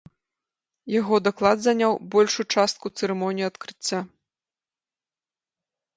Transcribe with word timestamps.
Яго 0.99 1.15
даклад 1.27 1.57
заняў 1.65 1.91
большую 2.15 2.45
частку 2.55 2.85
цырымоніі 3.03 3.49
адкрыцця. 3.49 4.03